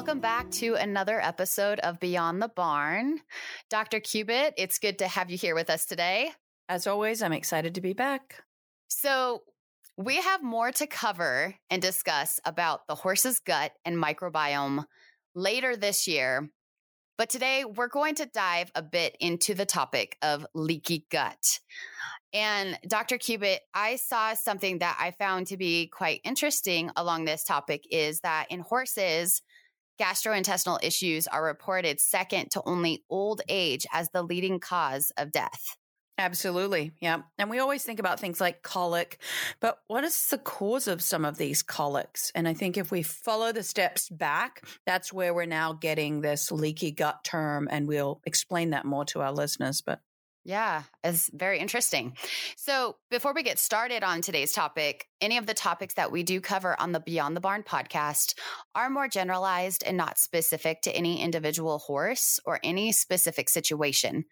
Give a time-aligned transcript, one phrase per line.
[0.00, 3.20] Welcome back to another episode of Beyond the Barn.
[3.68, 4.00] Dr.
[4.00, 6.30] Cubitt, it's good to have you here with us today.
[6.70, 8.42] As always, I'm excited to be back.
[8.88, 9.42] So,
[9.98, 14.86] we have more to cover and discuss about the horse's gut and microbiome
[15.34, 16.48] later this year.
[17.18, 21.60] But today, we're going to dive a bit into the topic of leaky gut.
[22.32, 23.18] And Dr.
[23.18, 28.20] Cubitt, I saw something that I found to be quite interesting along this topic is
[28.20, 29.42] that in horses,
[30.00, 35.76] gastrointestinal issues are reported second to only old age as the leading cause of death.
[36.16, 36.92] Absolutely.
[37.00, 37.22] Yeah.
[37.38, 39.22] And we always think about things like colic,
[39.58, 42.30] but what is the cause of some of these colics?
[42.34, 46.52] And I think if we follow the steps back, that's where we're now getting this
[46.52, 47.68] leaky gut term.
[47.70, 49.80] And we'll explain that more to our listeners.
[49.80, 50.00] But
[50.44, 52.16] yeah, it's very interesting.
[52.56, 56.40] So, before we get started on today's topic, any of the topics that we do
[56.40, 58.34] cover on the Beyond the Barn podcast
[58.74, 64.24] are more generalized and not specific to any individual horse or any specific situation.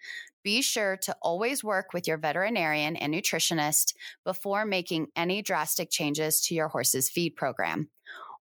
[0.43, 3.93] Be sure to always work with your veterinarian and nutritionist
[4.25, 7.91] before making any drastic changes to your horse's feed program.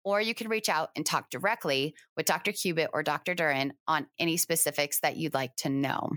[0.02, 2.52] Or you can reach out and talk directly with Dr.
[2.52, 3.34] Cubitt or Dr.
[3.34, 6.10] Duren on any specifics that you'd like to know.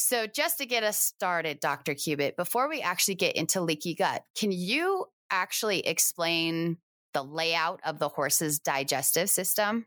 [0.00, 1.94] So, just to get us started, Dr.
[1.94, 6.78] Cubitt, before we actually get into leaky gut, can you actually explain
[7.12, 9.86] the layout of the horse's digestive system?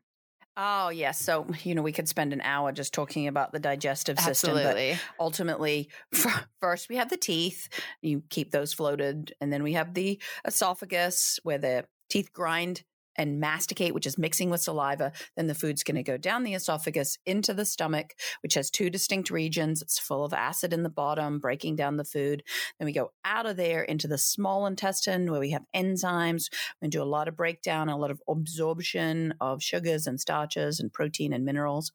[0.55, 1.19] Oh, yes.
[1.19, 4.51] So, you know, we could spend an hour just talking about the digestive system.
[4.51, 4.91] Absolutely.
[4.91, 5.89] But ultimately,
[6.61, 7.67] first we have the teeth.
[8.03, 9.33] You keep those floated.
[9.41, 12.83] And then we have the esophagus where the teeth grind
[13.15, 16.53] and masticate, which is mixing with saliva, then the food's going to go down the
[16.53, 19.81] esophagus into the stomach, which has two distinct regions.
[19.81, 22.43] It's full of acid in the bottom, breaking down the food.
[22.79, 26.49] Then we go out of there into the small intestine where we have enzymes.
[26.81, 30.91] We do a lot of breakdown, a lot of absorption of sugars and starches and
[30.91, 31.91] protein and minerals.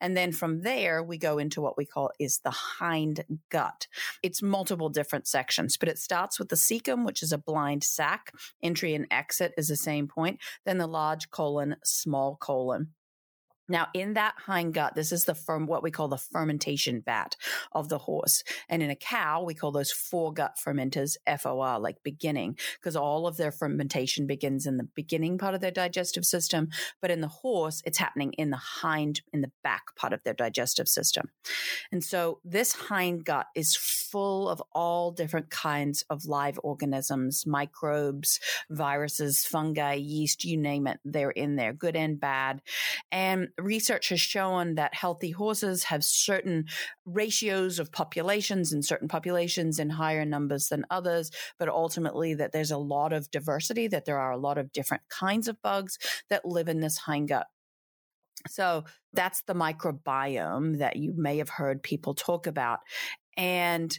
[0.00, 3.86] And then from there, we go into what we call is the hind gut.
[4.22, 8.32] It's multiple different sections, but it starts with the cecum, which is a blind sac.
[8.62, 12.94] Entry and exit is the same point then the large colon, small colon.
[13.68, 17.36] Now, in that hindgut, this is the what we call the fermentation vat
[17.72, 18.42] of the horse.
[18.68, 23.36] And in a cow, we call those foregut fermenters FOR, like beginning, because all of
[23.36, 26.68] their fermentation begins in the beginning part of their digestive system.
[27.00, 30.34] But in the horse, it's happening in the hind, in the back part of their
[30.34, 31.30] digestive system.
[31.92, 38.40] And so this hindgut is full of all different kinds of live organisms, microbes,
[38.70, 40.98] viruses, fungi, yeast, you name it.
[41.04, 42.62] They're in there, good and bad.
[43.12, 46.66] And research has shown that healthy horses have certain
[47.04, 52.70] ratios of populations and certain populations in higher numbers than others, but ultimately that there's
[52.70, 56.44] a lot of diversity, that there are a lot of different kinds of bugs that
[56.44, 57.44] live in this hindgut.
[58.48, 62.80] So that's the microbiome that you may have heard people talk about.
[63.36, 63.98] And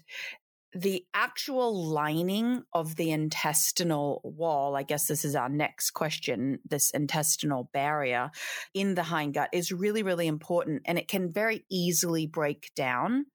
[0.78, 6.92] the actual lining of the intestinal wall, I guess this is our next question, this
[6.92, 8.30] intestinal barrier
[8.76, 13.26] in the hindgut is really, really important and it can very easily break down.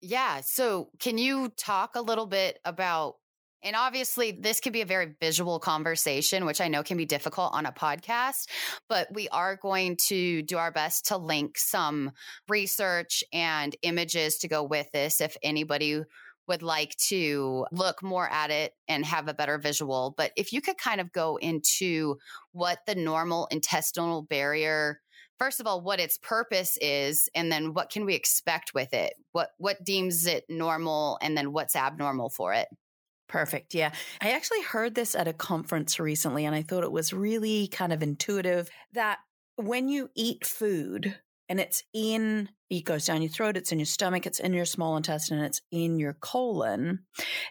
[0.00, 0.40] Yeah.
[0.42, 3.16] So, can you talk a little bit about?
[3.64, 7.52] And obviously, this can be a very visual conversation, which I know can be difficult
[7.52, 8.48] on a podcast,
[8.88, 12.10] but we are going to do our best to link some
[12.48, 16.02] research and images to go with this if anybody
[16.48, 20.14] would like to look more at it and have a better visual.
[20.16, 22.16] But if you could kind of go into
[22.52, 25.00] what the normal intestinal barrier
[25.38, 29.14] first of all what its purpose is and then what can we expect with it
[29.32, 32.68] what what deems it normal and then what's abnormal for it
[33.32, 33.72] Perfect.
[33.72, 33.92] Yeah.
[34.20, 37.90] I actually heard this at a conference recently and I thought it was really kind
[37.90, 39.20] of intuitive that
[39.56, 41.16] when you eat food,
[41.52, 44.64] and it's in it goes down your throat it's in your stomach it's in your
[44.64, 47.00] small intestine it's in your colon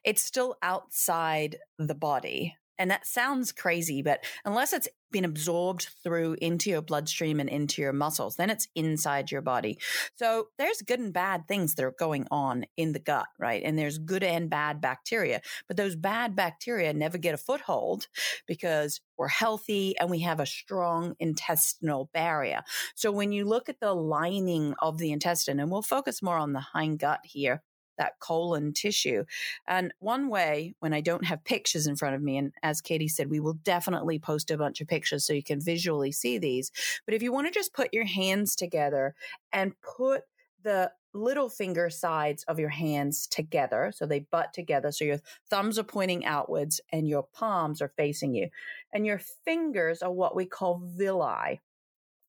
[0.04, 6.36] it's still outside the body And that sounds crazy, but unless it's been absorbed through
[6.42, 9.78] into your bloodstream and into your muscles, then it's inside your body.
[10.16, 13.62] So there's good and bad things that are going on in the gut, right?
[13.64, 18.08] And there's good and bad bacteria, but those bad bacteria never get a foothold
[18.48, 22.64] because we're healthy and we have a strong intestinal barrier.
[22.96, 26.54] So when you look at the lining of the intestine, and we'll focus more on
[26.54, 27.62] the hind gut here,
[28.02, 29.24] that colon tissue.
[29.68, 33.08] And one way, when I don't have pictures in front of me, and as Katie
[33.08, 36.72] said, we will definitely post a bunch of pictures so you can visually see these.
[37.06, 39.14] But if you want to just put your hands together
[39.54, 40.24] and put
[40.64, 43.92] the little finger sides of your hands together.
[43.94, 44.92] So they butt together.
[44.92, 45.20] So your
[45.50, 48.50] thumbs are pointing outwards and your palms are facing you.
[48.94, 51.60] And your fingers are what we call villi.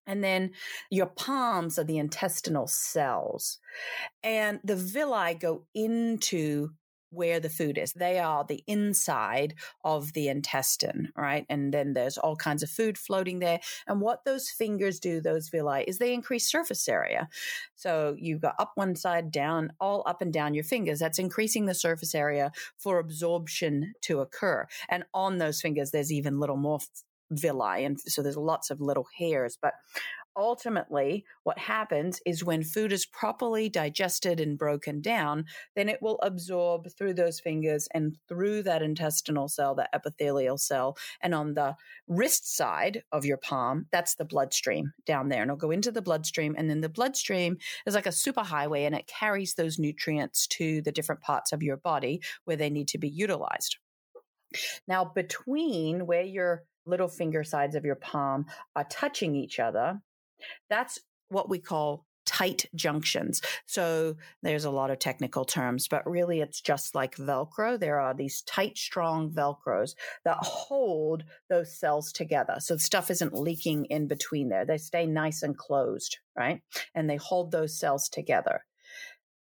[0.06, 0.50] And then
[0.90, 3.58] your palms are the intestinal cells.
[4.22, 6.70] And the villi go into
[7.12, 7.92] where the food is.
[7.92, 9.54] They are the inside
[9.84, 11.44] of the intestine, right?
[11.48, 13.60] And then there's all kinds of food floating there.
[13.86, 17.28] And what those fingers do, those villi, is they increase surface area.
[17.74, 20.98] So you go up one side, down, all up and down your fingers.
[21.00, 24.66] That's increasing the surface area for absorption to occur.
[24.88, 26.80] And on those fingers, there's even little more
[27.32, 27.84] villi.
[27.84, 29.58] And so there's lots of little hairs.
[29.60, 29.74] But
[30.36, 35.44] ultimately, what happens is when food is properly digested and broken down,
[35.76, 40.96] then it will absorb through those fingers and through that intestinal cell, that epithelial cell.
[41.20, 41.76] And on the
[42.08, 45.42] wrist side of your palm, that's the bloodstream down there.
[45.42, 46.54] And it'll go into the bloodstream.
[46.56, 50.92] And then the bloodstream is like a superhighway and it carries those nutrients to the
[50.92, 53.76] different parts of your body where they need to be utilized.
[54.86, 58.46] Now, between where your little finger sides of your palm
[58.76, 60.00] are touching each other,
[60.68, 60.98] that's
[61.28, 63.42] what we call tight junctions.
[63.66, 67.78] So there's a lot of technical terms, but really it's just like Velcro.
[67.78, 69.94] There are these tight, strong Velcros
[70.24, 72.56] that hold those cells together.
[72.60, 74.64] So stuff isn't leaking in between there.
[74.64, 76.62] They stay nice and closed, right?
[76.94, 78.64] And they hold those cells together.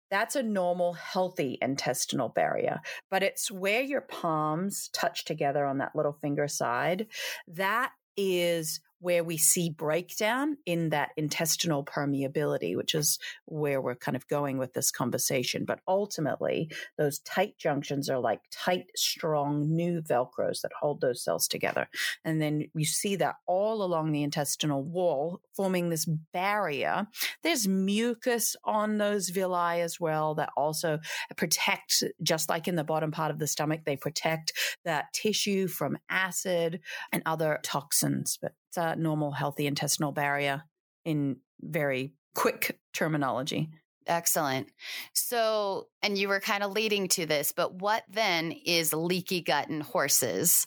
[0.09, 5.95] That's a normal, healthy intestinal barrier, but it's where your palms touch together on that
[5.95, 7.07] little finger side.
[7.47, 14.15] That is where we see breakdown in that intestinal permeability, which is where we're kind
[14.15, 15.65] of going with this conversation.
[15.65, 21.47] But ultimately, those tight junctions are like tight, strong, new Velcros that hold those cells
[21.47, 21.87] together.
[22.25, 27.07] And then you see that all along the intestinal wall, forming this barrier.
[27.43, 30.99] There's mucus on those villi as well that also
[31.37, 34.53] protect, just like in the bottom part of the stomach, they protect
[34.85, 36.81] that tissue from acid
[37.11, 38.37] and other toxins.
[38.41, 40.63] But it's a normal, healthy intestinal barrier
[41.05, 43.69] in very quick terminology.
[44.07, 44.67] Excellent.
[45.13, 49.69] So, and you were kind of leading to this, but what then is leaky gut
[49.69, 50.65] in horses?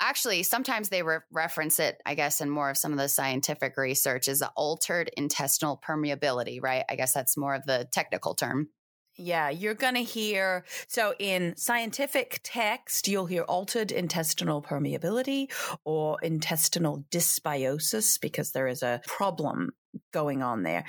[0.00, 3.76] Actually, sometimes they re- reference it, I guess, in more of some of the scientific
[3.76, 6.84] research is altered intestinal permeability, right?
[6.88, 8.68] I guess that's more of the technical term.
[9.16, 10.64] Yeah, you're going to hear.
[10.88, 15.52] So, in scientific text, you'll hear altered intestinal permeability
[15.84, 19.70] or intestinal dysbiosis because there is a problem
[20.12, 20.84] going on there.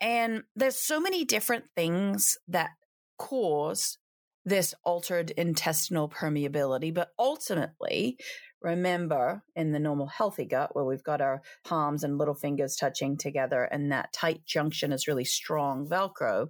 [0.00, 2.70] And there's so many different things that
[3.18, 3.98] cause
[4.44, 8.18] this altered intestinal permeability, but ultimately,
[8.64, 13.16] remember in the normal healthy gut where we've got our palms and little fingers touching
[13.16, 16.48] together and that tight junction is really strong velcro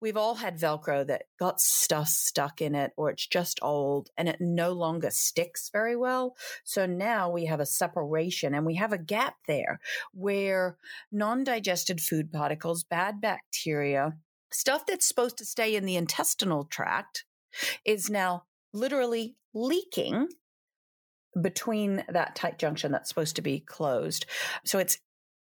[0.00, 4.28] we've all had velcro that got stuff stuck in it or it's just old and
[4.28, 6.36] it no longer sticks very well.
[6.64, 9.80] So now we have a separation and we have a gap there
[10.12, 10.76] where
[11.10, 14.16] non-digested food particles bad bacteria
[14.50, 17.24] stuff that's supposed to stay in the intestinal tract
[17.84, 20.28] is now literally leaking
[21.40, 24.26] between that tight junction that's supposed to be closed.
[24.64, 24.98] So it's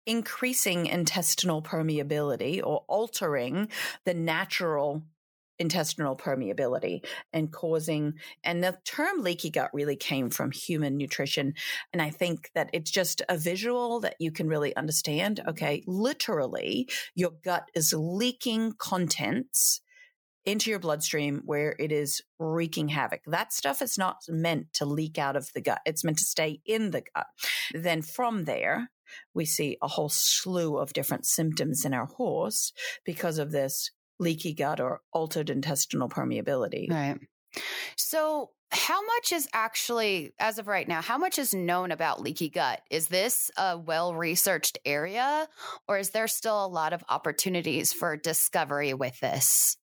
[0.07, 3.69] increasing intestinal permeability or altering
[4.05, 5.03] the natural
[5.59, 8.15] intestinal permeability and causing
[8.45, 11.55] and the term leaky gut really came from human nutrition
[11.95, 16.87] and i think that it's just a visual that you can really understand okay literally
[17.15, 19.81] your gut is leaking contents
[20.47, 23.21] into your bloodstream where it is wreaking havoc.
[23.27, 25.81] That stuff is not meant to leak out of the gut.
[25.85, 27.27] It's meant to stay in the gut.
[27.75, 28.91] Then from there,
[29.35, 32.73] we see a whole slew of different symptoms in our horse
[33.05, 36.91] because of this leaky gut or altered intestinal permeability.
[36.91, 37.19] Right.
[37.97, 42.49] So, how much is actually, as of right now, how much is known about leaky
[42.49, 42.81] gut?
[42.91, 45.49] Is this a well researched area,
[45.89, 49.77] or is there still a lot of opportunities for discovery with this?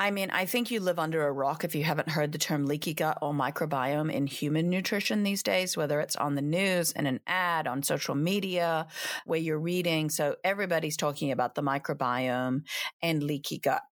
[0.00, 2.66] I mean, I think you live under a rock if you haven't heard the term
[2.66, 7.06] leaky gut or microbiome in human nutrition these days, whether it's on the news, in
[7.06, 8.86] an ad, on social media,
[9.26, 10.08] where you're reading.
[10.08, 12.60] So everybody's talking about the microbiome
[13.02, 13.82] and leaky gut.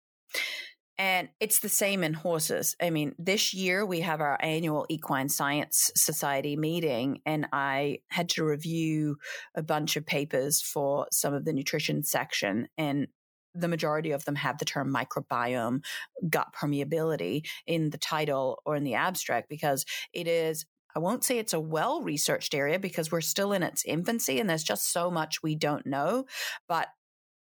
[0.98, 2.75] And it's the same in horses.
[2.80, 8.30] I mean, this year we have our annual Equine Science Society meeting, and I had
[8.30, 9.16] to review
[9.54, 12.68] a bunch of papers for some of the nutrition section.
[12.78, 13.08] And
[13.56, 15.82] the majority of them have the term microbiome,
[16.28, 21.38] gut permeability in the title or in the abstract because it is I won't say
[21.38, 25.10] it's a well researched area because we're still in its infancy and there's just so
[25.10, 26.25] much we don't know.
[26.68, 26.88] But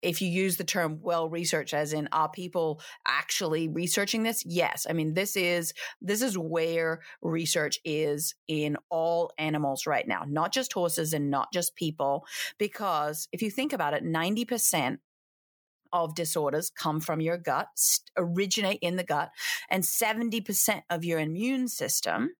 [0.01, 4.85] if you use the term well researched as in are people actually researching this yes
[4.89, 10.53] i mean this is this is where research is in all animals right now not
[10.53, 12.25] just horses and not just people
[12.59, 14.97] because if you think about it 90%
[15.93, 17.67] of disorders come from your gut
[18.17, 19.31] originate in the gut
[19.69, 22.31] and 70% of your immune system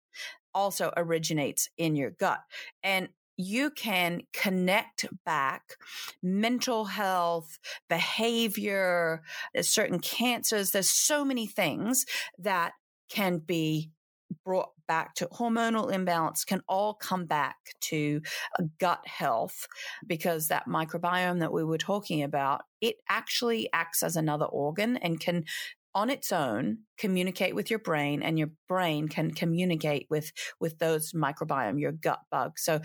[0.54, 2.39] also originates in your gut
[2.84, 5.75] and you can connect back
[6.24, 9.22] mental health, behavior,
[9.62, 10.72] certain cancers.
[10.72, 12.08] There's so many things
[12.39, 12.74] that
[13.10, 13.92] can be
[14.44, 18.22] brought back to hormonal imbalance can all come back to
[18.60, 19.67] uh, gut health
[20.06, 25.20] because that microbiome that we were talking about it actually acts as another organ and
[25.20, 25.44] can
[25.96, 31.12] on its own communicate with your brain and your brain can communicate with with those
[31.13, 32.79] microbiome your gut bugs so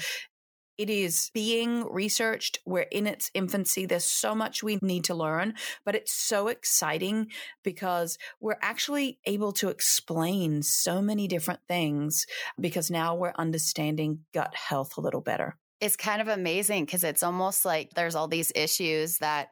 [0.82, 2.58] it is being researched.
[2.66, 3.86] We're in its infancy.
[3.86, 7.28] There's so much we need to learn, but it's so exciting
[7.62, 12.26] because we're actually able to explain so many different things
[12.58, 15.56] because now we're understanding gut health a little better.
[15.80, 19.50] It's kind of amazing because it's almost like there's all these issues that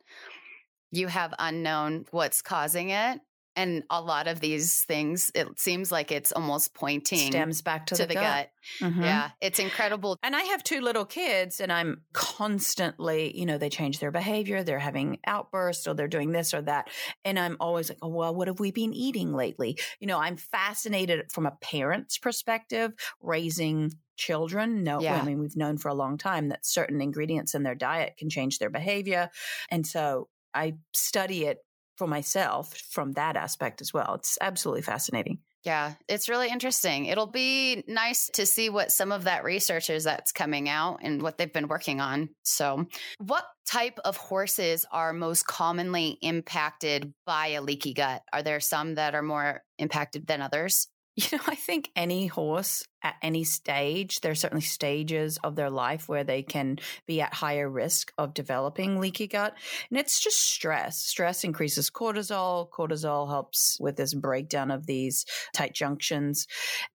[0.90, 3.20] you have unknown what's causing it
[3.60, 7.94] and a lot of these things it seems like it's almost pointing stems back to,
[7.94, 8.50] to the, the, gut, gut.
[8.80, 9.02] Mm-hmm.
[9.02, 13.68] yeah it's incredible and i have two little kids and i'm constantly you know they
[13.68, 16.88] change their behavior they're having outbursts or they're doing this or that
[17.24, 20.36] and i'm always like oh well what have we been eating lately you know i'm
[20.36, 25.20] fascinated from a parent's perspective raising children no yeah.
[25.20, 28.30] i mean we've known for a long time that certain ingredients in their diet can
[28.30, 29.30] change their behavior
[29.70, 31.58] and so I study it
[32.00, 34.14] for myself from that aspect as well.
[34.14, 35.40] It's absolutely fascinating.
[35.62, 37.04] Yeah, it's really interesting.
[37.04, 41.20] It'll be nice to see what some of that research is that's coming out and
[41.20, 42.30] what they've been working on.
[42.42, 42.86] So,
[43.18, 48.22] what type of horses are most commonly impacted by a leaky gut?
[48.32, 50.88] Are there some that are more impacted than others?
[51.16, 55.70] You know, I think any horse at any stage, there are certainly stages of their
[55.70, 59.54] life where they can be at higher risk of developing leaky gut.
[59.90, 60.98] And it's just stress.
[60.98, 62.68] Stress increases cortisol.
[62.70, 66.46] Cortisol helps with this breakdown of these tight junctions.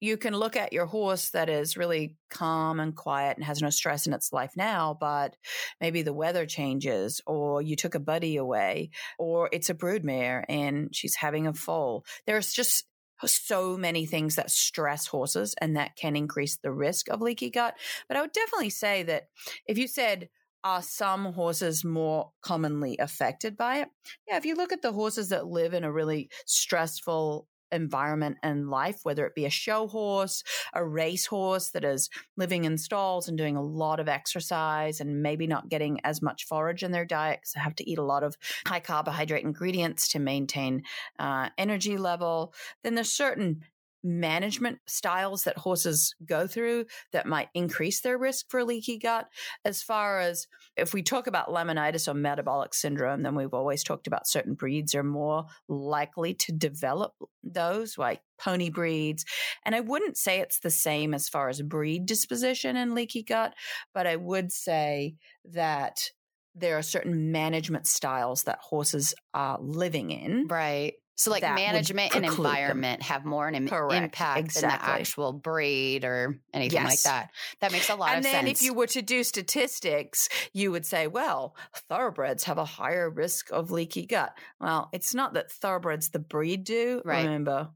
[0.00, 3.70] You can look at your horse that is really calm and quiet and has no
[3.70, 5.36] stress in its life now, but
[5.80, 10.94] maybe the weather changes or you took a buddy away or it's a broodmare and
[10.94, 12.04] she's having a foal.
[12.26, 12.84] There's just
[13.28, 17.76] so many things that stress horses and that can increase the risk of leaky gut.
[18.08, 19.28] But I would definitely say that
[19.66, 20.28] if you said,
[20.64, 23.88] are some horses more commonly affected by it?
[24.28, 28.70] Yeah, if you look at the horses that live in a really stressful environment and
[28.70, 33.28] life, whether it be a show horse, a race horse that is living in stalls
[33.28, 37.04] and doing a lot of exercise and maybe not getting as much forage in their
[37.04, 38.36] diet because they have to eat a lot of
[38.66, 40.82] high carbohydrate ingredients to maintain
[41.18, 43.62] uh, energy level, then there's certain
[44.02, 49.28] management styles that horses go through that might increase their risk for leaky gut.
[49.64, 54.06] As far as if we talk about laminitis or metabolic syndrome, then we've always talked
[54.06, 59.24] about certain breeds are more likely to develop those, like pony breeds.
[59.64, 63.54] And I wouldn't say it's the same as far as breed disposition and leaky gut,
[63.94, 65.16] but I would say
[65.52, 66.10] that
[66.54, 70.46] there are certain management styles that horses are living in.
[70.48, 73.06] Right so, like management and environment them.
[73.06, 74.02] have more an Correct.
[74.02, 74.70] impact exactly.
[74.70, 76.90] than the actual breed or anything yes.
[76.90, 77.30] like that.
[77.60, 78.34] That makes a lot and of sense.
[78.36, 81.54] And then, if you were to do statistics, you would say, well,
[81.88, 84.36] thoroughbreds have a higher risk of leaky gut.
[84.60, 87.02] Well, it's not that thoroughbreds, the breed, do.
[87.04, 87.24] Right.
[87.24, 87.70] Remember,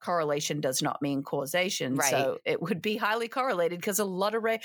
[0.00, 1.96] correlation does not mean causation.
[1.96, 2.10] Right.
[2.10, 4.56] So it would be highly correlated because a lot of ra-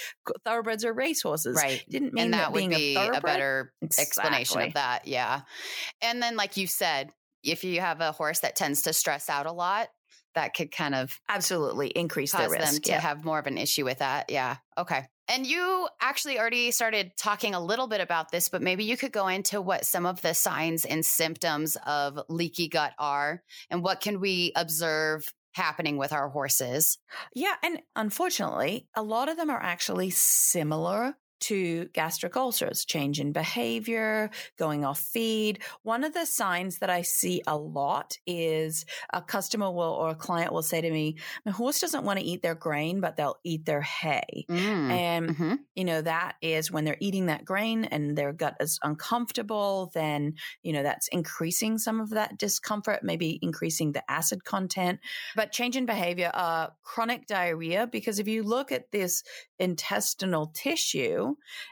[0.45, 1.55] thoroughbreds are racehorses.
[1.55, 1.83] Right.
[1.89, 4.03] Didn't mean and that, that would be a, a better exactly.
[4.03, 5.07] explanation of that.
[5.07, 5.41] Yeah.
[6.01, 7.11] And then, like you said,
[7.45, 9.89] if you have a horse that tends to stress out a lot,
[10.35, 13.85] that could kind of absolutely increase their risk them to have more of an issue
[13.85, 14.29] with that.
[14.29, 14.57] Yeah.
[14.77, 15.05] Okay.
[15.27, 19.11] And you actually already started talking a little bit about this, but maybe you could
[19.11, 24.01] go into what some of the signs and symptoms of leaky gut are and what
[24.01, 26.99] can we observe happening with our horses.
[27.33, 27.55] Yeah.
[27.63, 34.29] And unfortunately, a lot of them are actually similar to gastric ulcers, change in behavior,
[34.57, 35.59] going off feed.
[35.83, 40.15] One of the signs that I see a lot is a customer will or a
[40.15, 43.37] client will say to me, My horse doesn't want to eat their grain, but they'll
[43.43, 44.45] eat their hay.
[44.49, 44.91] Mm.
[44.91, 45.53] And, mm-hmm.
[45.75, 50.35] you know, that is when they're eating that grain and their gut is uncomfortable, then,
[50.63, 54.99] you know, that's increasing some of that discomfort, maybe increasing the acid content.
[55.35, 59.23] But change in behavior, uh, chronic diarrhea, because if you look at this
[59.59, 61.24] intestinal tissue,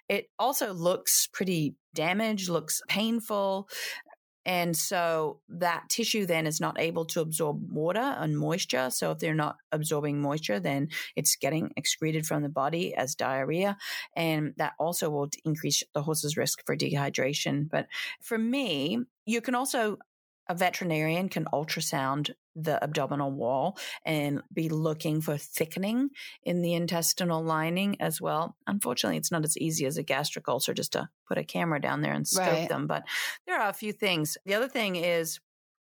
[0.09, 3.67] it also looks pretty damaged, looks painful.
[4.45, 8.89] And so that tissue then is not able to absorb water and moisture.
[8.89, 13.77] So if they're not absorbing moisture, then it's getting excreted from the body as diarrhea.
[14.17, 17.69] And that also will increase the horse's risk for dehydration.
[17.69, 17.87] But
[18.21, 19.97] for me, you can also
[20.47, 26.09] a veterinarian can ultrasound the abdominal wall and be looking for thickening
[26.43, 28.55] in the intestinal lining as well.
[28.67, 32.01] Unfortunately, it's not as easy as a gastric ulcer just to put a camera down
[32.01, 32.69] there and scope right.
[32.69, 33.03] them, but
[33.47, 34.37] there are a few things.
[34.45, 35.39] The other thing is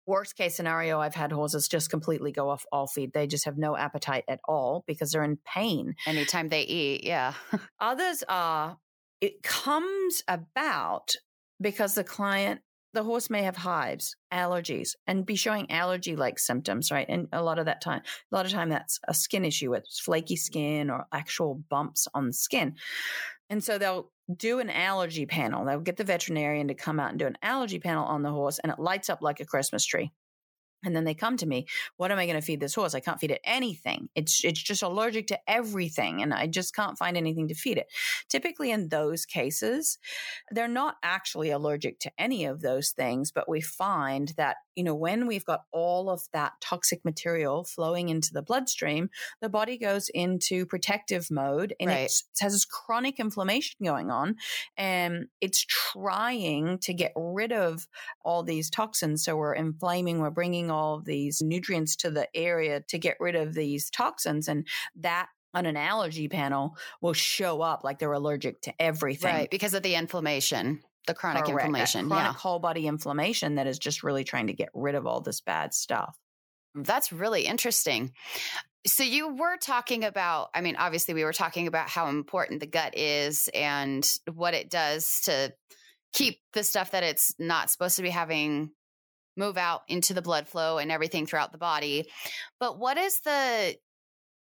[0.07, 3.59] worst case scenario i've had horses just completely go off all feed they just have
[3.59, 7.35] no appetite at all because they're in pain anytime they eat yeah
[7.79, 8.79] others are
[9.21, 11.15] it comes about
[11.61, 12.63] because the client
[12.95, 17.07] the horse may have hives, allergies, and be showing allergy like symptoms, right?
[17.09, 18.03] And a lot of that time,
[18.33, 22.27] a lot of time that's a skin issue with flaky skin or actual bumps on
[22.27, 22.77] the skin.
[23.51, 25.65] And so they'll do an allergy panel.
[25.65, 28.59] They'll get the veterinarian to come out and do an allergy panel on the horse,
[28.59, 30.13] and it lights up like a Christmas tree.
[30.85, 31.67] And then they come to me,
[31.97, 32.95] what am I going to feed this horse?
[32.95, 34.09] I can't feed it anything.
[34.15, 37.89] It's it's just allergic to everything and I just can't find anything to feed it.
[38.29, 39.99] Typically in those cases,
[40.51, 44.95] they're not actually allergic to any of those things, but we find that, you know,
[44.95, 50.09] when we've got all of that toxic material flowing into the bloodstream, the body goes
[50.15, 52.03] into protective mode and right.
[52.03, 54.37] it has this chronic inflammation going on
[54.77, 57.89] and it's trying to get rid of
[58.25, 62.81] all these toxins so we're inflaming, we're bringing all of these nutrients to the area
[62.87, 64.47] to get rid of these toxins.
[64.47, 69.35] And that on an allergy panel will show up like they're allergic to everything.
[69.35, 69.51] Right.
[69.51, 71.67] Because of the inflammation, the chronic Correct.
[71.67, 72.09] inflammation.
[72.09, 72.33] chronic yeah.
[72.33, 75.73] whole body inflammation that is just really trying to get rid of all this bad
[75.75, 76.17] stuff.
[76.75, 78.13] That's really interesting.
[78.87, 82.67] So you were talking about, I mean, obviously we were talking about how important the
[82.67, 85.53] gut is and what it does to
[86.13, 88.71] keep the stuff that it's not supposed to be having
[89.37, 92.09] move out into the blood flow and everything throughout the body.
[92.61, 93.77] But what is the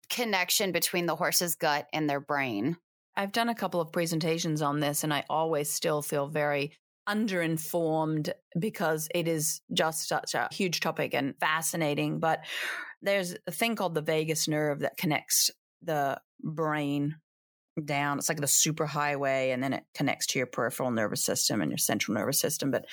[0.09, 2.77] connection between the horse's gut and their brain?
[3.15, 6.73] I've done a couple of presentations on this, and I always still feel very
[7.07, 12.19] underinformed because it is just such a huge topic and fascinating.
[12.19, 12.45] But
[13.01, 17.15] there's a thing called the vagus nerve that connects the brain
[17.83, 18.19] down.
[18.19, 21.71] It's like the super highway, and then it connects to your peripheral nervous system and
[21.71, 22.71] your central nervous system.
[22.71, 22.85] But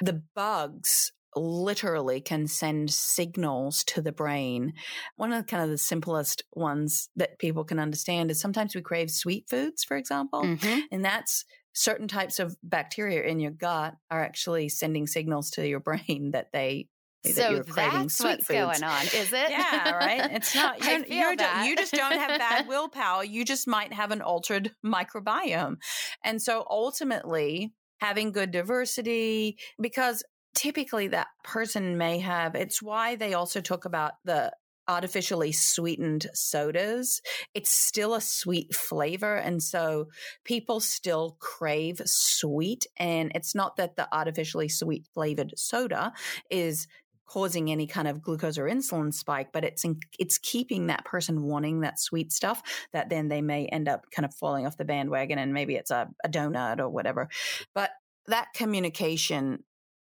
[0.00, 4.72] the bugs literally can send signals to the brain.
[5.16, 8.80] One of the kind of the simplest ones that people can understand is sometimes we
[8.80, 10.80] crave sweet foods, for example, mm-hmm.
[10.90, 15.80] and that's certain types of bacteria in your gut are actually sending signals to your
[15.88, 16.88] brain that they
[17.24, 18.48] so that that's what's foods.
[18.48, 19.50] going on, is it?
[19.50, 20.30] Yeah, right.
[20.38, 20.84] It's not.
[20.84, 23.24] You're, you're you just don't have bad willpower.
[23.24, 25.76] You just might have an altered microbiome,
[26.24, 30.22] and so ultimately, having good diversity because
[30.58, 34.52] typically that person may have, it's why they also talk about the
[34.88, 37.22] artificially sweetened sodas,
[37.54, 39.36] it's still a sweet flavor.
[39.36, 40.08] And so
[40.44, 42.88] people still crave sweet.
[42.96, 46.12] And it's not that the artificially sweet flavored soda
[46.50, 46.88] is
[47.24, 51.44] causing any kind of glucose or insulin spike, but it's in, it's keeping that person
[51.44, 54.84] wanting that sweet stuff that then they may end up kind of falling off the
[54.84, 57.28] bandwagon and maybe it's a, a donut or whatever.
[57.74, 57.90] But
[58.26, 59.62] that communication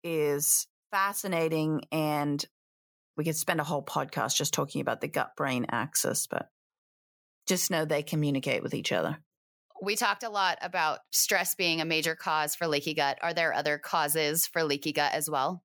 [0.03, 2.45] is fascinating and
[3.17, 6.51] we could spend a whole podcast just talking about the gut brain axis, but
[7.47, 9.19] just know they communicate with each other.
[9.83, 13.19] We talked a lot about stress being a major cause for leaky gut.
[13.23, 15.63] Are there other causes for leaky gut as well?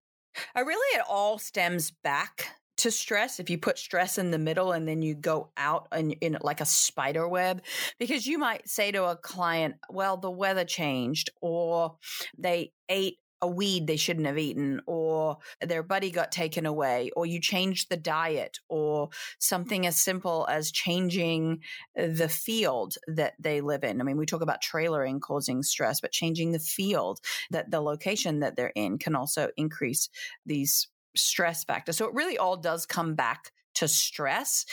[0.56, 4.40] I uh, really, it all stems back to stress if you put stress in the
[4.40, 7.62] middle and then you go out in, in like a spider web
[8.00, 11.98] because you might say to a client well the weather changed or
[12.36, 17.26] they ate a weed they shouldn't have eaten, or their buddy got taken away, or
[17.26, 21.60] you changed the diet, or something as simple as changing
[21.94, 24.00] the field that they live in.
[24.00, 27.20] I mean, we talk about trailering causing stress, but changing the field
[27.52, 30.08] that the location that they're in can also increase
[30.46, 31.98] these stress factors.
[31.98, 34.66] So it really all does come back to stress.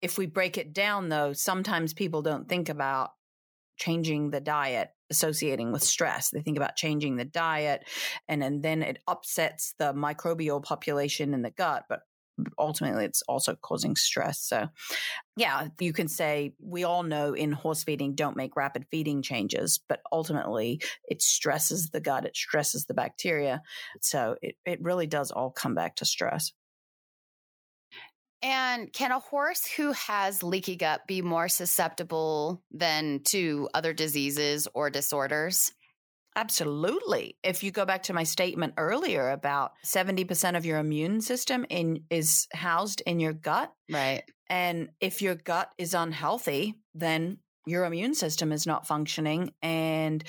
[0.00, 3.10] If we break it down, though, sometimes people don't think about
[3.78, 6.30] changing the diet associating with stress.
[6.30, 7.84] They think about changing the diet
[8.28, 12.02] and, and then it upsets the microbial population in the gut, but
[12.58, 14.40] ultimately it's also causing stress.
[14.40, 14.68] So
[15.36, 19.80] yeah, you can say we all know in horse feeding don't make rapid feeding changes,
[19.88, 23.62] but ultimately it stresses the gut, it stresses the bacteria.
[24.00, 26.52] So it, it really does all come back to stress.
[28.42, 34.68] And can a horse who has leaky gut be more susceptible than to other diseases
[34.74, 35.72] or disorders?
[36.36, 37.36] Absolutely.
[37.42, 42.04] If you go back to my statement earlier about 70% of your immune system in
[42.10, 43.72] is housed in your gut.
[43.90, 44.22] Right.
[44.48, 50.22] And if your gut is unhealthy, then your immune system is not functioning and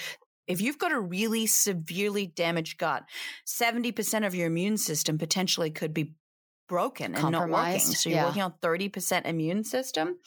[0.49, 3.03] if you've got a really severely damaged gut,
[3.47, 6.15] 70% of your immune system potentially could be
[6.69, 7.79] broken and not working.
[7.79, 8.25] So you're yeah.
[8.27, 10.17] working on 30% immune system.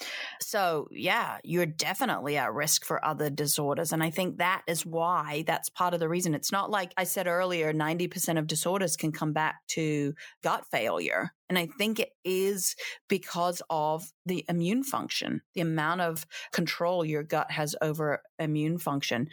[0.41, 3.93] So yeah, you're definitely at risk for other disorders.
[3.93, 6.35] And I think that is why that's part of the reason.
[6.35, 11.33] It's not like I said earlier, 90% of disorders can come back to gut failure.
[11.53, 12.75] And I think it is
[13.11, 19.29] because of the immune function, the amount of control your gut has over immune function.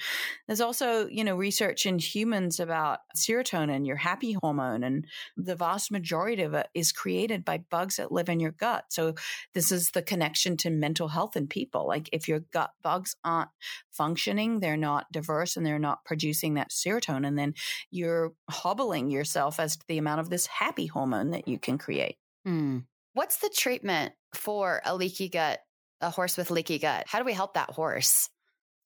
[0.46, 5.94] There's also, you know, research in humans about serotonin, your happy hormone, and the vast
[5.94, 8.84] majority of it is created by bugs that live in your gut.
[8.90, 9.16] So
[9.54, 11.88] this is the connection to mental health in people.
[11.88, 13.52] Like if your gut bugs aren't
[14.00, 17.54] functioning, they're not diverse and they're not producing that serotonin, And then
[17.92, 22.16] you're hobbling yourself as to the amount of this happy hormone that you can create.
[22.46, 22.80] Hmm.
[23.14, 25.60] What's the treatment for a leaky gut,
[26.00, 27.04] a horse with leaky gut?
[27.08, 28.30] How do we help that horse?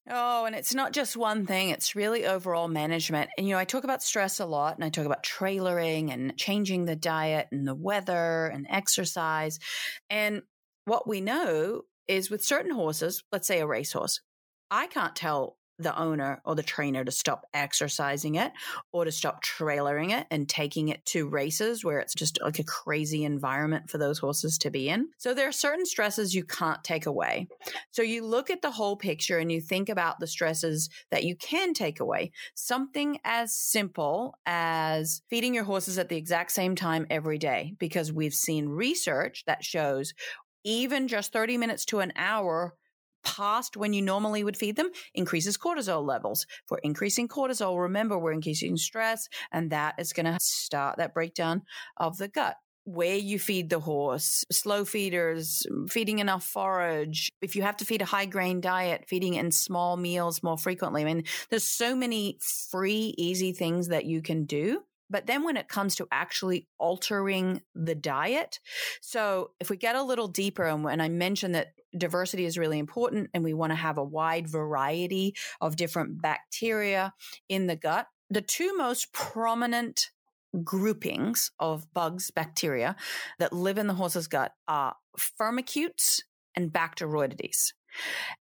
[0.09, 3.29] Oh, and it's not just one thing, it's really overall management.
[3.37, 6.37] And, you know, I talk about stress a lot and I talk about trailering and
[6.37, 9.59] changing the diet and the weather and exercise.
[10.09, 10.41] And
[10.83, 14.19] what we know is with certain horses, let's say a racehorse,
[14.73, 18.51] I can't tell the owner or the trainer to stop exercising it
[18.91, 22.63] or to stop trailering it and taking it to races where it's just like a
[22.63, 25.09] crazy environment for those horses to be in.
[25.19, 27.47] So there are certain stresses you can't take away.
[27.91, 31.35] So you look at the whole picture and you think about the stresses that you
[31.35, 32.31] can take away.
[32.55, 38.11] Something as simple as feeding your horses at the exact same time every day, because
[38.11, 40.15] we've seen research that shows
[40.63, 42.75] even just 30 minutes to an hour
[43.23, 46.45] past when you normally would feed them increases cortisol levels.
[46.65, 51.63] For increasing cortisol, remember we're increasing stress and that is going to start that breakdown
[51.97, 52.55] of the gut
[52.85, 57.31] where you feed the horse, slow feeders, feeding enough forage.
[57.41, 61.01] If you have to feed a high grain diet, feeding in small meals more frequently.
[61.01, 64.81] I mean, there's so many free, easy things that you can do.
[65.13, 68.59] But then when it comes to actually altering the diet,
[68.99, 72.79] so if we get a little deeper, and when I mentioned that diversity is really
[72.79, 77.13] important and we want to have a wide variety of different bacteria
[77.47, 80.09] in the gut, the two most prominent
[80.63, 82.95] groupings of bugs, bacteria
[83.37, 84.95] that live in the horse's gut are
[85.39, 86.21] firmicutes
[86.55, 87.73] and Bacteroidetes.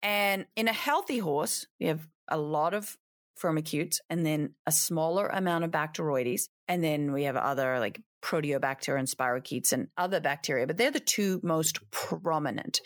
[0.02, 2.96] And in a healthy horse, we have a lot of
[3.40, 6.48] firmicutes and then a smaller amount of Bacteroides.
[6.68, 10.98] And then we have other like Proteobacter and spirochetes and other bacteria, but they're the
[10.98, 12.80] two most prominent.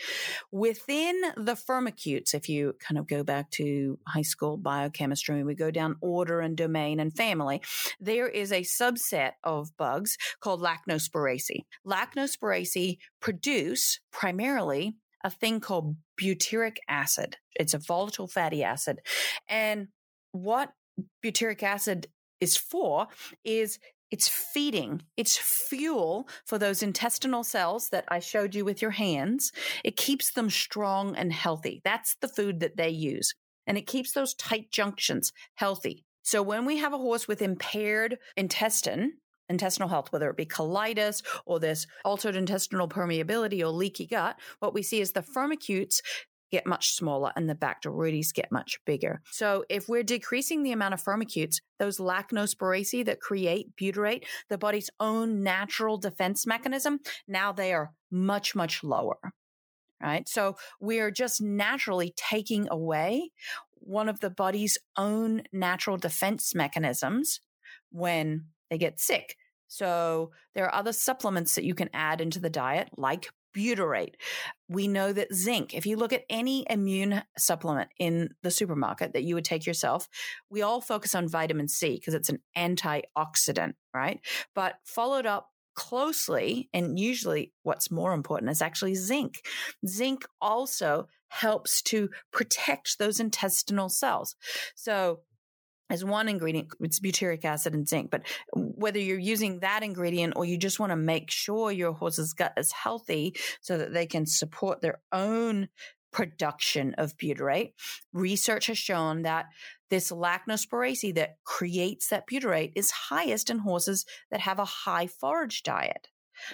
[0.51, 5.71] Within the firmicutes, if you kind of go back to high school biochemistry, we go
[5.71, 7.63] down order and domain and family,
[8.01, 11.65] there is a subset of bugs called Lachnospiraceae.
[11.87, 17.37] Lachnospiraceae produce primarily a thing called butyric acid.
[17.55, 18.99] It's a volatile fatty acid.
[19.49, 19.89] And
[20.33, 20.73] what
[21.25, 22.09] butyric acid
[22.41, 23.09] is for
[23.45, 23.79] is
[24.11, 29.53] it's feeding, it's fuel for those intestinal cells that I showed you with your hands.
[29.85, 31.83] It keeps them strong and healthy.
[31.85, 33.35] That's the food that they use.
[33.67, 36.05] And it keeps those tight junctions healthy.
[36.23, 39.13] So when we have a horse with impaired intestine,
[39.49, 44.75] intestinal health, whether it be colitis or this altered intestinal permeability or leaky gut, what
[44.75, 46.01] we see is the firmicutes
[46.51, 49.21] get much smaller and the Bacteroides get much bigger.
[49.31, 54.91] So if we're decreasing the amount of firmicutes, those lachnospiraceae that create butyrate, the body's
[55.01, 59.19] own natural defense mechanism, now they are much, much lower.
[60.01, 60.29] Right.
[60.29, 63.33] So we're just naturally taking away
[63.81, 67.41] one of the body's own natural defense mechanisms
[67.91, 69.37] when they get sick.
[69.67, 74.15] So there are other supplements that you can add into the diet, like butyrate.
[74.69, 79.25] We know that zinc, if you look at any immune supplement in the supermarket that
[79.25, 80.09] you would take yourself,
[80.51, 84.21] we all focus on vitamin C because it's an antioxidant, right?
[84.55, 89.47] But followed up closely, and usually what's more important is actually zinc.
[89.87, 94.35] Zinc also helps to protect those intestinal cells.
[94.75, 95.21] So
[95.91, 98.11] as one ingredient, it's butyric acid and zinc.
[98.11, 98.23] But
[98.55, 102.53] whether you're using that ingredient or you just want to make sure your horse's gut
[102.57, 105.69] is healthy so that they can support their own
[106.13, 107.73] production of butyrate,
[108.13, 109.47] research has shown that
[109.91, 115.63] this Lachnospiraceae that creates that butyrate is highest in horses that have a high forage
[115.63, 116.09] diet.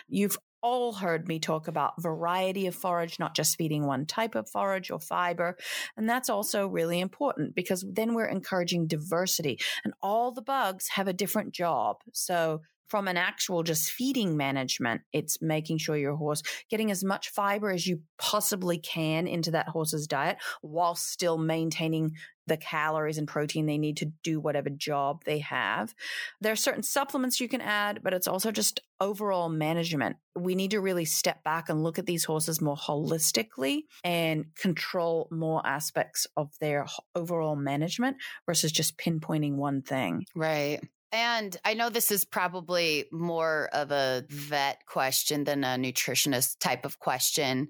[0.09, 4.49] You've all heard me talk about variety of forage, not just feeding one type of
[4.49, 5.59] forage or fiber.
[5.95, 11.07] And that's also really important because then we're encouraging diversity and all the bugs have
[11.07, 11.99] a different job.
[12.15, 12.63] So
[12.95, 17.73] from an actual just feeding management, it's making sure your horse getting as much fiber
[17.73, 22.13] as you possibly can into that horse's diet while still maintaining
[22.47, 25.93] the calories and protein they need to do whatever job they have.
[26.41, 30.17] There are certain supplements you can add, but it's also just overall management.
[30.37, 35.27] We need to really step back and look at these horses more holistically and control
[35.33, 40.27] more aspects of their overall management versus just pinpointing one thing.
[40.37, 40.81] Right.
[41.15, 46.85] And I know this is probably more of a vet question than a nutritionist type
[46.85, 47.69] of question.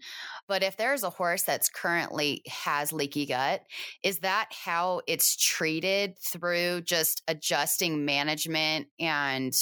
[0.49, 3.61] But if there's a horse that's currently has leaky gut,
[4.03, 9.55] is that how it's treated through just adjusting management and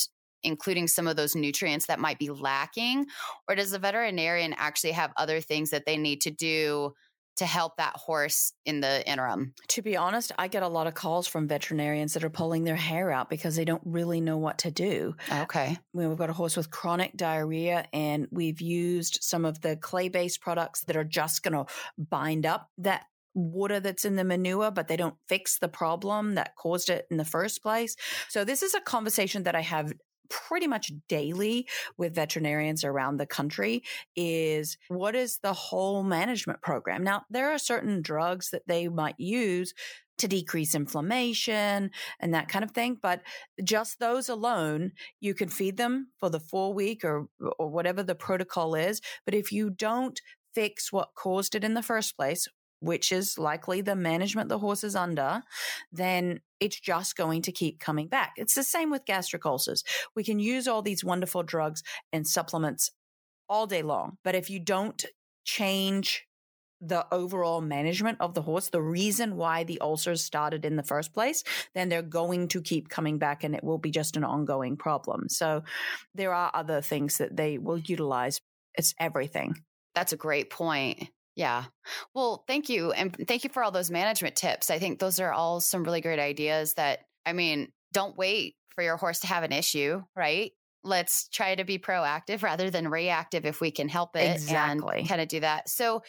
[0.44, 3.06] including some of those nutrients that might be lacking?
[3.48, 6.94] Or does the veterinarian actually have other things that they need to do
[7.36, 9.54] to help that horse in the interim?
[9.68, 12.76] To be honest, I get a lot of calls from veterinarians that are pulling their
[12.76, 15.14] hair out because they don't really know what to do.
[15.30, 15.78] Okay.
[15.92, 20.40] We've got a horse with chronic diarrhea, and we've used some of the clay based
[20.40, 24.88] products that are just going to bind up that water that's in the manure, but
[24.88, 27.96] they don't fix the problem that caused it in the first place.
[28.28, 29.92] So, this is a conversation that I have
[30.32, 31.68] pretty much daily
[31.98, 33.82] with veterinarians around the country
[34.16, 37.04] is what is the whole management program?
[37.04, 39.74] Now, there are certain drugs that they might use
[40.18, 41.90] to decrease inflammation
[42.20, 42.98] and that kind of thing.
[43.00, 43.20] But
[43.62, 47.26] just those alone, you can feed them for the full week or,
[47.58, 49.00] or whatever the protocol is.
[49.24, 50.18] But if you don't
[50.54, 52.46] fix what caused it in the first place,
[52.82, 55.42] which is likely the management the horse is under,
[55.92, 58.32] then it's just going to keep coming back.
[58.36, 59.84] It's the same with gastric ulcers.
[60.14, 62.90] We can use all these wonderful drugs and supplements
[63.48, 65.04] all day long, but if you don't
[65.44, 66.26] change
[66.84, 71.14] the overall management of the horse, the reason why the ulcers started in the first
[71.14, 74.76] place, then they're going to keep coming back and it will be just an ongoing
[74.76, 75.28] problem.
[75.28, 75.62] So
[76.14, 78.40] there are other things that they will utilize.
[78.74, 79.62] It's everything.
[79.94, 81.08] That's a great point.
[81.34, 81.64] Yeah.
[82.14, 82.92] Well, thank you.
[82.92, 84.70] And thank you for all those management tips.
[84.70, 88.82] I think those are all some really great ideas that, I mean, don't wait for
[88.82, 90.52] your horse to have an issue, right?
[90.84, 95.00] Let's try to be proactive rather than reactive if we can help it exactly.
[95.00, 95.68] and kind of do that.
[95.68, 96.02] So,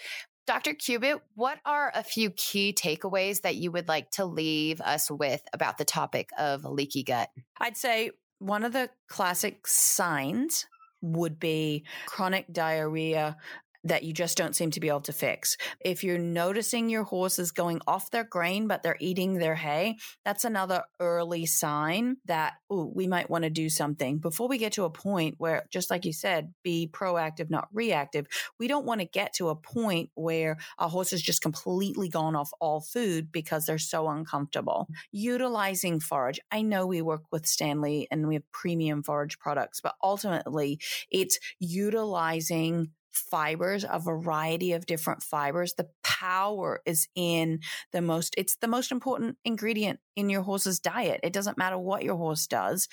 [0.46, 0.74] Dr.
[0.74, 5.42] Cubitt, what are a few key takeaways that you would like to leave us with
[5.54, 7.30] about the topic of leaky gut?
[7.60, 10.66] I'd say one of the classic signs
[11.02, 13.38] would be chronic diarrhea
[13.84, 15.58] that you just don't seem to be able to fix.
[15.80, 19.98] If you're noticing your horse is going off their grain, but they're eating their hay,
[20.24, 24.74] that's another early sign that, oh, we might want to do something before we get
[24.74, 28.28] to a point where, just like you said, be proactive, not reactive.
[28.60, 32.36] We don't want to get to a point where a horse has just completely gone
[32.36, 34.88] off all food because they're so uncomfortable.
[35.12, 36.40] Utilizing forage.
[36.52, 40.80] I know we work with Standlee and we have premium forage products, but ultimately
[41.12, 45.74] it's utilizing fibers, a variety of different fibers.
[45.74, 47.60] The power is in
[47.92, 51.20] the most, it's the most important ingredient in your horse's diet.
[51.24, 52.88] It doesn't matter what your horse does.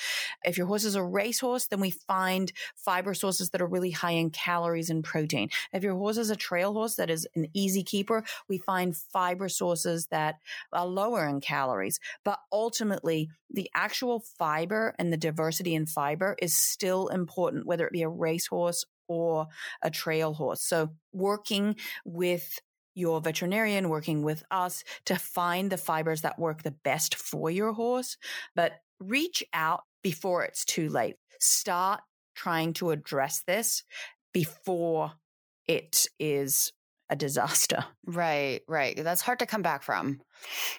[0.44, 4.12] If your horse is a racehorse, then we find fiber sources that are really high
[4.12, 5.50] in calories and protein.
[5.72, 9.48] If your horse is a trail horse that is an easy keeper, we find fiber
[9.48, 10.36] sources that
[10.72, 12.00] are lower in calories.
[12.24, 17.92] But ultimately, the actual fiber and the diversity in fiber is still important, whether it
[17.92, 19.48] be a racehorse or
[19.82, 20.62] a trail horse.
[20.62, 22.60] So working with
[22.94, 27.72] your veterinarian, working with us to find the fibers that work the best for your
[27.72, 28.16] horse,
[28.54, 31.16] but reach out before it's too late.
[31.40, 32.00] Start
[32.36, 33.82] trying to address this
[34.32, 35.12] before
[35.66, 36.72] it is
[37.08, 37.84] a disaster.
[38.06, 38.96] Right, right.
[38.96, 40.20] That's hard to come back from.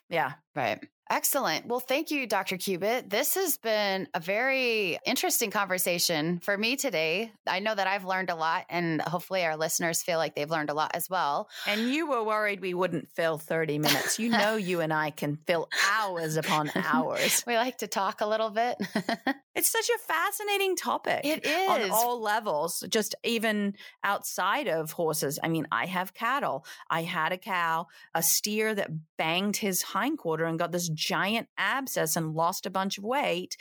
[0.10, 0.34] Yeah.
[0.56, 0.80] Right.
[1.12, 1.65] Excellent.
[1.65, 2.56] Well, thank you, Dr.
[2.56, 3.10] Cubitt.
[3.10, 7.34] This has been a very interesting conversation for me today.
[7.45, 10.69] I know that I've learned a lot, and hopefully, our listeners feel like they've learned
[10.69, 11.50] a lot as well.
[11.67, 14.19] And you were worried we wouldn't fill 30 minutes.
[14.19, 17.43] You know, you and I can fill hours upon hours.
[17.45, 18.78] we like to talk a little bit.
[19.54, 21.26] it's such a fascinating topic.
[21.26, 21.69] It is.
[21.69, 25.39] On all levels, just even outside of horses.
[25.43, 26.65] I mean, I have cattle.
[26.89, 28.89] I had a cow, a steer that
[29.21, 33.55] banged his hindquarter and got this giant abscess and lost a bunch of weight.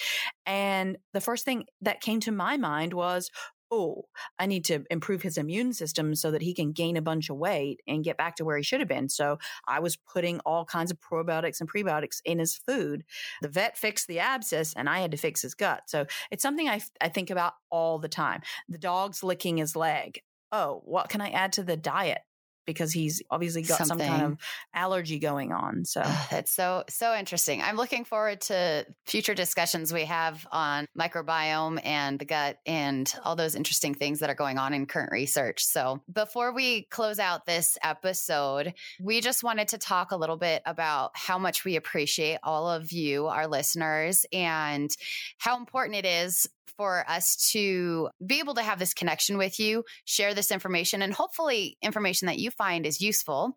[0.47, 3.31] And the first thing that came to my mind was,
[3.71, 4.05] oh,
[4.39, 7.37] I need to improve his immune system so that he can gain a bunch of
[7.37, 9.11] weight and get back to where he should have been.
[9.11, 9.37] So
[9.69, 13.05] I was putting all kinds of probiotics and prebiotics in his food.
[13.43, 15.83] The vet fixed the abscess and I had to fix his gut.
[15.89, 18.41] So it's something I, I think about all the time.
[18.71, 20.23] The dog's licking his leg.
[20.53, 22.23] Oh, what can I add to the diet?
[22.67, 24.07] Because he's obviously got Something.
[24.07, 24.39] some kind of
[24.75, 25.85] allergy going on.
[25.85, 27.63] So it's so so interesting.
[27.63, 33.37] I'm looking forward to future discussions we have on microbiome and the gut and all
[33.37, 35.65] those interesting things that are going on in current research.
[35.65, 40.63] So before we close out this episode, we just wanted to talk a little bit
[40.67, 44.91] about how much we appreciate all of you, our listeners, and
[45.39, 46.47] how important it is
[46.77, 51.13] for us to be able to have this connection with you, share this information, and
[51.13, 53.57] hopefully information that you find is useful.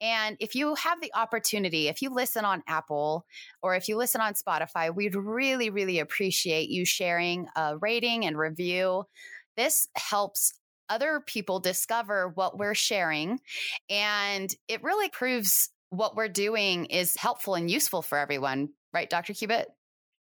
[0.00, 3.26] And if you have the opportunity, if you listen on Apple
[3.62, 8.38] or if you listen on Spotify, we'd really, really appreciate you sharing a rating and
[8.38, 9.04] review.
[9.56, 10.54] This helps
[10.88, 13.38] other people discover what we're sharing.
[13.88, 18.70] And it really proves what we're doing is helpful and useful for everyone.
[18.92, 19.34] Right, Dr.
[19.34, 19.68] Cubitt?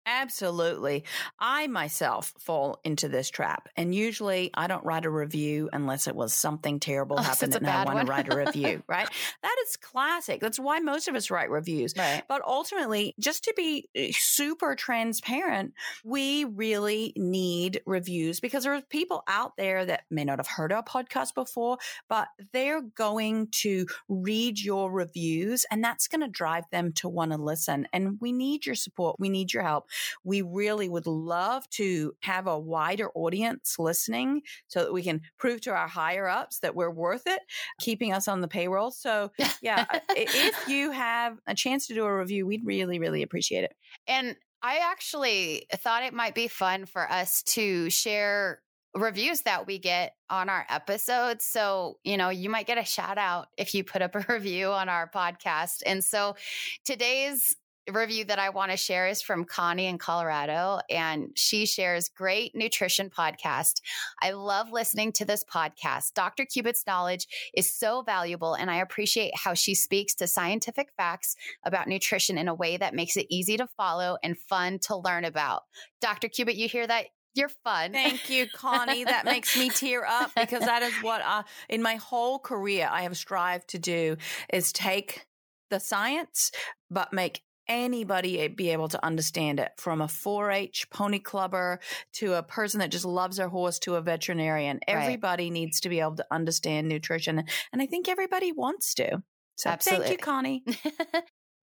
[0.09, 1.03] Absolutely.
[1.41, 3.69] I myself fall into this trap.
[3.77, 7.67] And usually I don't write a review unless it was something terrible oh, happened and
[7.67, 9.09] I want to write a review, right?
[9.43, 10.41] That is classic.
[10.41, 11.93] That's why most of us write reviews.
[11.99, 12.23] Right.
[12.29, 18.83] But ultimately, just to be eh, super transparent, we really need reviews because there are
[18.83, 23.87] people out there that may not have heard our podcast before, but they're going to
[24.09, 27.89] read your reviews and that's going to drive them to want to listen.
[27.93, 29.19] And we need your support.
[29.19, 29.89] We need your help.
[30.25, 35.61] We really would love to have a wider audience listening so that we can prove
[35.63, 37.41] to our higher ups that we're worth it,
[37.81, 38.91] keeping us on the payroll.
[38.91, 39.31] So,
[39.63, 43.75] yeah, if you have a chance to do a review, we'd really, really appreciate it.
[44.07, 48.61] And I actually thought it might be fun for us to share
[48.97, 51.45] reviews that we get on our episodes.
[51.45, 54.69] So, you know, you might get a shout out if you put up a review
[54.69, 55.83] on our podcast.
[55.85, 56.37] And so
[56.85, 57.55] today's
[57.93, 62.55] review that I want to share is from Connie in Colorado, and she shares great
[62.55, 63.81] nutrition podcast.
[64.21, 66.15] I love listening to this podcast.
[66.15, 66.45] Dr.
[66.45, 71.89] Cubitt's knowledge is so valuable, and I appreciate how she speaks to scientific facts about
[71.89, 75.63] nutrition in a way that makes it easy to follow and fun to learn about.
[76.01, 76.29] Dr.
[76.29, 77.07] Cubitt, you hear that?
[77.35, 77.93] You're fun.
[77.93, 79.05] Thank you, Connie.
[79.05, 83.03] that makes me tear up because that is what I, in my whole career I
[83.03, 84.17] have strived to do
[84.53, 85.27] is take
[85.69, 86.51] the science,
[86.91, 91.81] but make anybody be able to understand it from a 4-H pony clubber
[92.15, 94.81] to a person that just loves their horse to a veterinarian.
[94.87, 95.53] Everybody right.
[95.53, 97.45] needs to be able to understand nutrition.
[97.73, 99.23] And I think everybody wants to.
[99.57, 100.07] So Absolutely.
[100.07, 100.65] thank you, Connie.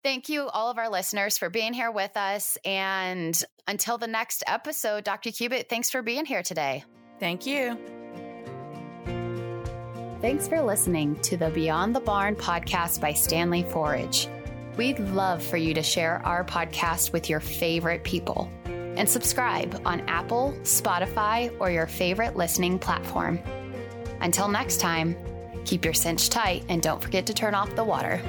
[0.01, 2.57] Thank you, all of our listeners, for being here with us.
[2.63, 5.31] And until the next episode, Dr.
[5.31, 6.85] Cubitt, thanks for being here today.
[7.19, 7.77] Thank you.
[10.21, 14.29] Thanks for listening to the Beyond the Barn podcast by Standlee Forage.
[14.79, 19.99] We'd love for you to share our podcast with your favorite people and subscribe on
[20.07, 23.41] Apple, Spotify, or your favorite listening platform.
[24.21, 25.17] Until next time,
[25.65, 28.21] keep your cinch tight and don't forget to turn off the water.